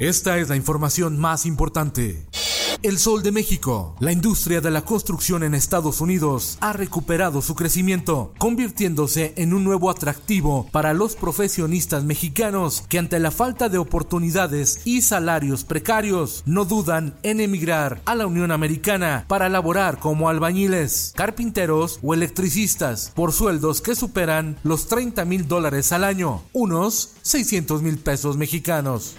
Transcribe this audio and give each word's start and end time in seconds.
Esta 0.00 0.38
es 0.38 0.48
la 0.48 0.56
información 0.56 1.18
más 1.18 1.44
importante. 1.44 2.26
El 2.82 2.98
Sol 2.98 3.22
de 3.22 3.30
México. 3.30 3.94
La 4.00 4.10
industria 4.10 4.62
de 4.62 4.70
la 4.70 4.80
construcción 4.80 5.42
en 5.42 5.54
Estados 5.54 6.00
Unidos 6.00 6.56
ha 6.60 6.72
recuperado 6.72 7.42
su 7.42 7.54
crecimiento, 7.54 8.32
convirtiéndose 8.38 9.34
en 9.36 9.52
un 9.52 9.64
nuevo 9.64 9.90
atractivo 9.90 10.66
para 10.72 10.94
los 10.94 11.14
profesionistas 11.14 12.04
mexicanos 12.04 12.82
que 12.88 12.98
ante 12.98 13.18
la 13.18 13.32
falta 13.32 13.68
de 13.68 13.76
oportunidades 13.76 14.80
y 14.86 15.02
salarios 15.02 15.64
precarios 15.64 16.42
no 16.46 16.64
dudan 16.64 17.14
en 17.22 17.40
emigrar 17.40 18.00
a 18.06 18.14
la 18.14 18.26
Unión 18.26 18.50
Americana 18.50 19.26
para 19.28 19.50
laborar 19.50 19.98
como 19.98 20.30
albañiles, 20.30 21.12
carpinteros 21.14 21.98
o 22.02 22.14
electricistas 22.14 23.12
por 23.14 23.32
sueldos 23.32 23.82
que 23.82 23.94
superan 23.94 24.56
los 24.62 24.86
30 24.86 25.26
mil 25.26 25.46
dólares 25.46 25.92
al 25.92 26.02
año, 26.02 26.42
unos 26.54 27.12
600 27.20 27.82
mil 27.82 27.98
pesos 27.98 28.38
mexicanos. 28.38 29.16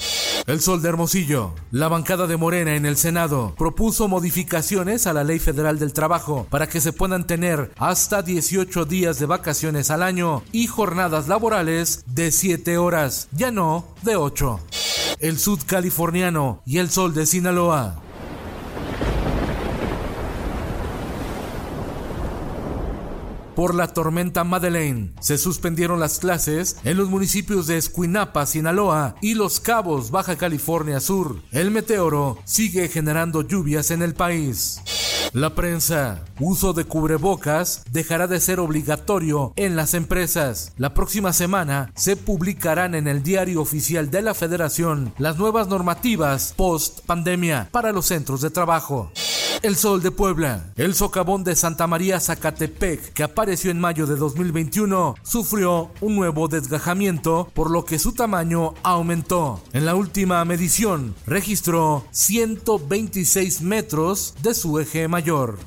El 0.48 0.62
Sol 0.62 0.82
de 0.82 0.90
Hermosillo. 0.90 1.54
La 1.70 1.88
bancada 1.88 2.26
de 2.26 2.38
Morena 2.38 2.76
en 2.76 2.88
el 2.88 2.98
Senado 2.98 3.51
propuso 3.58 4.08
modificaciones 4.08 5.08
a 5.08 5.14
la 5.14 5.24
Ley 5.24 5.40
Federal 5.40 5.80
del 5.80 5.94
Trabajo 5.94 6.48
para 6.50 6.68
que 6.68 6.82
se 6.82 6.94
puedan 6.94 7.26
tener 7.26 7.72
hasta 7.78 8.22
18 8.22 8.86
días 8.86 9.20
de 9.20 9.26
vacaciones 9.26 9.92
al 9.92 10.04
año 10.04 10.44
y 10.52 10.68
jornadas 10.68 11.28
laborales 11.28 12.04
de 12.08 12.32
7 12.32 12.78
horas, 12.78 13.28
ya 13.32 13.52
no 13.52 13.86
de 14.04 14.16
8. 14.16 14.60
El 15.20 15.38
Sud 15.40 15.60
Californiano 15.66 16.62
y 16.66 16.80
el 16.80 16.90
Sol 16.90 17.14
de 17.14 17.26
Sinaloa. 17.26 18.11
Por 23.56 23.76
la 23.76 23.88
tormenta 23.88 24.44
Madeleine 24.44 25.14
se 25.20 25.38
suspendieron 25.38 26.00
las 26.00 26.20
clases 26.20 26.78
en 26.84 26.98
los 26.98 27.10
municipios 27.10 27.68
de 27.68 27.78
Escuinapa, 27.78 28.46
Sinaloa 28.46 29.16
y 29.22 29.34
Los 29.34 29.60
Cabos, 29.60 30.10
Baja 30.10 30.38
California 30.38 31.00
Sur. 31.00 31.42
El 31.52 31.70
meteoro 31.70 32.38
sigue 32.46 32.88
generando 32.88 33.42
lluvias 33.42 33.92
en 33.92 34.02
el 34.02 34.14
país. 34.14 34.82
La 35.34 35.56
prensa. 35.56 36.26
Uso 36.40 36.74
de 36.74 36.86
cubrebocas 36.86 37.84
dejará 37.92 38.28
de 38.28 38.40
ser 38.40 38.60
obligatorio 38.60 39.54
en 39.56 39.76
las 39.76 39.94
empresas. 39.94 40.74
La 40.78 40.94
próxima 40.94 41.32
semana 41.32 41.92
se 41.96 42.18
publicarán 42.18 42.96
en 42.96 43.08
el 43.08 43.24
diario 43.24 43.62
oficial 43.62 44.12
de 44.12 44.24
la 44.24 44.34
Federación 44.34 45.14
las 45.18 45.38
nuevas 45.38 45.68
normativas 45.68 46.54
post 46.58 47.06
pandemia 47.06 47.70
para 47.72 47.92
los 47.92 48.08
centros 48.08 48.42
de 48.42 48.50
trabajo. 48.50 49.12
El 49.64 49.76
Sol 49.76 50.02
de 50.02 50.10
Puebla. 50.10 50.74
El 50.76 50.96
socavón 50.96 51.44
de 51.44 51.56
Santa 51.56 51.86
María 51.86 52.20
Zacatepec, 52.20 53.14
que 53.14 53.22
apareció 53.22 53.70
en 53.70 53.80
mayo 53.80 54.08
de 54.08 54.16
2021, 54.16 55.14
sufrió 55.22 55.92
un 56.02 56.16
nuevo 56.16 56.48
desgajamiento, 56.48 57.48
por 57.54 57.70
lo 57.70 57.86
que 57.86 58.00
su 58.00 58.14
tamaño 58.14 58.74
aumentó. 58.82 59.62
En 59.74 59.86
la 59.86 59.94
última 59.94 60.44
medición, 60.46 61.14
registró 61.28 62.06
126 62.10 63.62
metros 63.62 64.34
de 64.42 64.56
su 64.56 64.80
eje 64.80 65.08
mayor. 65.08 65.60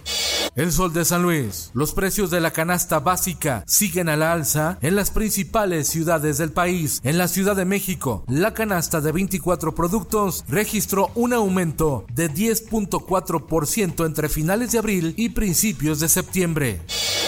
El 0.56 0.70
Sol 0.70 0.92
de 0.92 1.04
San 1.04 1.25
Luis. 1.25 1.72
Los 1.75 1.94
precios 1.94 2.31
de 2.31 2.41
la 2.41 2.53
canasta 2.53 3.00
básica 3.00 3.65
siguen 3.66 4.09
a 4.09 4.16
la 4.16 4.32
alza 4.32 4.78
en 4.82 4.94
las 4.94 5.10
principales 5.10 5.88
ciudades 5.88 6.38
del 6.38 6.53
país. 6.53 7.00
En 7.03 7.19
la 7.19 7.26
Ciudad 7.26 7.56
de 7.56 7.65
México, 7.65 8.22
la 8.28 8.54
canasta 8.54 9.00
de 9.00 9.10
24 9.10 9.75
productos 9.75 10.44
registró 10.48 11.10
un 11.16 11.32
aumento 11.32 12.04
de 12.15 12.31
10.4% 12.31 14.06
entre 14.06 14.28
finales 14.28 14.70
de 14.70 14.78
abril 14.78 15.15
y 15.16 15.31
principios 15.31 15.98
de 15.98 16.09
septiembre. 16.09 16.81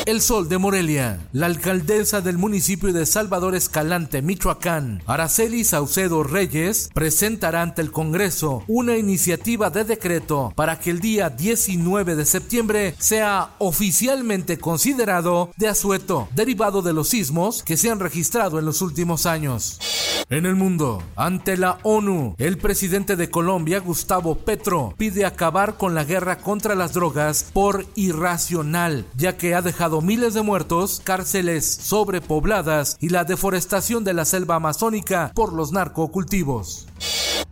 El 0.07 0.21
Sol 0.21 0.49
de 0.49 0.59
Morelia. 0.59 1.19
La 1.33 1.47
alcaldesa 1.47 2.21
del 2.21 2.39
municipio 2.39 2.93
de 2.93 3.07
Salvador 3.07 3.57
Escalante, 3.57 4.23
Michoacán, 4.23 5.03
Araceli 5.05 5.65
Saucedo 5.65 6.23
Reyes, 6.23 6.91
presentará 6.95 7.63
ante 7.63 7.83
el 7.83 7.91
Congreso 7.91 8.63
una 8.69 8.97
iniciativa 8.97 9.71
de 9.71 9.83
decreto 9.83 10.53
para 10.55 10.79
que 10.79 10.91
el 10.91 11.01
día 11.01 11.29
19 11.29 12.15
de 12.15 12.25
septiembre 12.25 12.95
sea 13.17 13.55
oficialmente 13.57 14.59
considerado 14.59 15.49
de 15.57 15.69
asueto, 15.69 16.29
derivado 16.35 16.83
de 16.83 16.93
los 16.93 17.09
sismos 17.09 17.63
que 17.63 17.79
se 17.79 17.89
han 17.91 17.99
registrado 17.99 18.59
en 18.59 18.67
los 18.67 18.83
últimos 18.83 19.25
años. 19.25 19.79
En 20.29 20.45
el 20.45 20.55
mundo, 20.55 21.03
ante 21.17 21.57
la 21.57 21.79
ONU, 21.83 22.35
el 22.37 22.59
presidente 22.59 23.17
de 23.17 23.31
Colombia, 23.31 23.81
Gustavo 23.81 24.35
Petro, 24.35 24.93
pide 24.99 25.25
acabar 25.25 25.79
con 25.79 25.95
la 25.95 26.05
guerra 26.05 26.37
contra 26.37 26.75
las 26.75 26.93
drogas 26.93 27.47
por 27.55 27.87
irracional, 27.95 29.07
ya 29.17 29.39
que 29.39 29.55
ha 29.55 29.63
dejado 29.63 30.03
miles 30.03 30.35
de 30.35 30.43
muertos, 30.43 31.01
cárceles 31.03 31.65
sobrepobladas 31.65 32.99
y 33.01 33.09
la 33.09 33.25
deforestación 33.25 34.05
de 34.05 34.13
la 34.13 34.27
selva 34.27 34.57
amazónica 34.57 35.33
por 35.35 35.55
los 35.55 35.73
narcocultivos. 35.73 36.87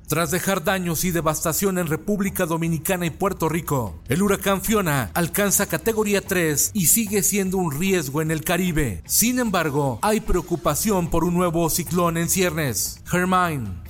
Tras 0.06 0.30
dejar 0.30 0.62
daños 0.64 1.04
y 1.04 1.10
devastación 1.10 1.78
en 1.78 1.86
República 1.86 2.44
Dominicana 2.44 3.06
y 3.06 3.10
Puerto 3.10 3.48
Rico, 3.48 4.00
el 4.08 4.22
huracán 4.22 4.60
Fiona 4.60 5.10
alcanza 5.14 5.66
categoría 5.66 6.20
3 6.20 6.72
y 6.74 6.86
sigue 6.86 7.22
siendo 7.22 7.56
un 7.56 7.72
riesgo 7.72 8.20
en 8.20 8.30
el 8.30 8.44
Caribe. 8.44 9.02
Sin 9.06 9.38
embargo, 9.38 9.98
hay 10.02 10.20
preocupación 10.20 11.08
por 11.08 11.24
un 11.24 11.34
nuevo 11.34 11.70
ciclón 11.70 12.18
en 12.18 12.28
ciernes, 12.28 13.00
Hermine. 13.10 13.82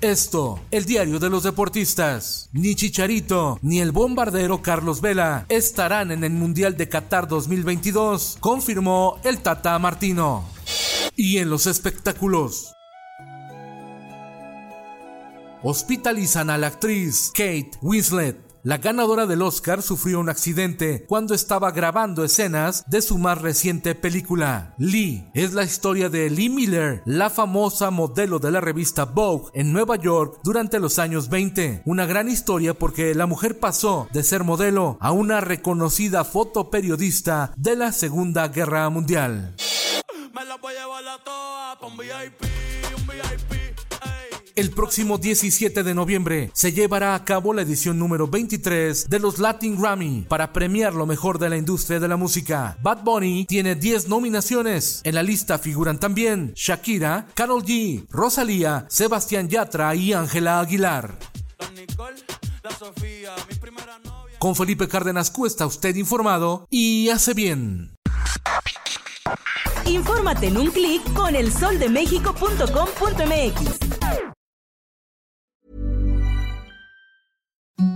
Esto, 0.00 0.60
el 0.72 0.84
diario 0.84 1.20
de 1.20 1.30
los 1.30 1.44
deportistas. 1.44 2.48
Ni 2.52 2.74
Chicharito 2.74 3.58
ni 3.62 3.80
el 3.80 3.92
bombardero 3.92 4.60
Carlos 4.60 5.00
Vela 5.00 5.46
estarán 5.48 6.10
en 6.10 6.24
el 6.24 6.32
Mundial 6.32 6.76
de 6.76 6.88
Qatar 6.88 7.28
2022, 7.28 8.38
confirmó 8.40 9.20
el 9.22 9.38
Tata 9.38 9.78
Martino. 9.78 10.44
Y 11.16 11.38
en 11.38 11.48
los 11.48 11.68
espectáculos, 11.68 12.73
hospitalizan 15.64 16.50
a 16.50 16.58
la 16.58 16.68
actriz 16.68 17.30
Kate 17.34 17.70
Winslet. 17.80 18.44
La 18.62 18.78
ganadora 18.78 19.26
del 19.26 19.42
Oscar 19.42 19.82
sufrió 19.82 20.20
un 20.20 20.30
accidente 20.30 21.04
cuando 21.06 21.34
estaba 21.34 21.70
grabando 21.70 22.24
escenas 22.24 22.82
de 22.86 23.02
su 23.02 23.18
más 23.18 23.42
reciente 23.42 23.94
película. 23.94 24.74
Lee 24.78 25.28
es 25.34 25.52
la 25.52 25.64
historia 25.64 26.08
de 26.08 26.30
Lee 26.30 26.48
Miller, 26.48 27.02
la 27.04 27.28
famosa 27.28 27.90
modelo 27.90 28.38
de 28.38 28.50
la 28.50 28.62
revista 28.62 29.04
Vogue 29.04 29.50
en 29.52 29.72
Nueva 29.72 29.96
York 29.96 30.40
durante 30.44 30.80
los 30.80 30.98
años 30.98 31.28
20. 31.28 31.82
Una 31.84 32.06
gran 32.06 32.30
historia 32.30 32.72
porque 32.72 33.14
la 33.14 33.26
mujer 33.26 33.58
pasó 33.58 34.08
de 34.14 34.22
ser 34.22 34.44
modelo 34.44 34.96
a 35.00 35.12
una 35.12 35.42
reconocida 35.42 36.24
fotoperiodista 36.24 37.52
de 37.56 37.76
la 37.76 37.92
Segunda 37.92 38.48
Guerra 38.48 38.88
Mundial. 38.88 39.56
El 44.56 44.70
próximo 44.70 45.18
17 45.18 45.82
de 45.82 45.94
noviembre 45.94 46.52
se 46.54 46.72
llevará 46.72 47.16
a 47.16 47.24
cabo 47.24 47.52
la 47.52 47.62
edición 47.62 47.98
número 47.98 48.28
23 48.28 49.10
de 49.10 49.18
los 49.18 49.40
Latin 49.40 49.76
Grammy 49.76 50.26
para 50.28 50.52
premiar 50.52 50.94
lo 50.94 51.06
mejor 51.06 51.40
de 51.40 51.48
la 51.48 51.56
industria 51.56 51.98
de 51.98 52.06
la 52.06 52.16
música. 52.16 52.78
Bad 52.80 53.02
Bunny 53.02 53.46
tiene 53.46 53.74
10 53.74 54.06
nominaciones. 54.06 55.00
En 55.02 55.16
la 55.16 55.24
lista 55.24 55.58
figuran 55.58 55.98
también 55.98 56.52
Shakira, 56.54 57.26
Karol 57.34 57.64
G, 57.64 58.06
Rosalía, 58.10 58.86
Sebastián 58.88 59.48
Yatra 59.48 59.92
y 59.96 60.12
Ángela 60.12 60.60
Aguilar. 60.60 61.18
Con 64.38 64.54
Felipe 64.54 64.86
Cárdenas 64.86 65.32
Cuesta 65.32 65.66
usted 65.66 65.96
informado 65.96 66.68
y 66.70 67.08
hace 67.08 67.34
bien. 67.34 67.90
Infórmate 69.84 70.46
en 70.46 70.58
un 70.58 70.70
clic 70.70 71.02
con 71.12 71.34
elsoldemexico.com.mx. 71.34 74.33
thank 77.84 77.93
you 77.93 77.93